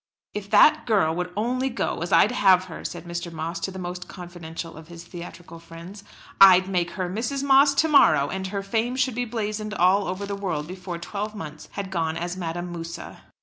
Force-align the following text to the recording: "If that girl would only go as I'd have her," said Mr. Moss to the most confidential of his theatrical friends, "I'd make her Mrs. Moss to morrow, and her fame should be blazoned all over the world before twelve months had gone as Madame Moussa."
"If 0.33 0.49
that 0.49 0.87
girl 0.87 1.13
would 1.15 1.31
only 1.37 1.69
go 1.69 1.99
as 2.01 2.11
I'd 2.11 2.31
have 2.31 2.63
her," 2.65 2.83
said 2.83 3.03
Mr. 3.05 3.31
Moss 3.31 3.59
to 3.59 3.69
the 3.69 3.77
most 3.77 4.07
confidential 4.07 4.75
of 4.75 4.87
his 4.87 5.03
theatrical 5.03 5.59
friends, 5.59 6.03
"I'd 6.41 6.67
make 6.67 6.89
her 6.93 7.07
Mrs. 7.07 7.43
Moss 7.43 7.75
to 7.75 7.87
morrow, 7.87 8.27
and 8.27 8.47
her 8.47 8.63
fame 8.63 8.95
should 8.95 9.13
be 9.13 9.25
blazoned 9.25 9.75
all 9.75 10.07
over 10.07 10.25
the 10.25 10.33
world 10.35 10.65
before 10.65 10.97
twelve 10.97 11.35
months 11.35 11.69
had 11.73 11.91
gone 11.91 12.17
as 12.17 12.35
Madame 12.35 12.71
Moussa." 12.71 13.21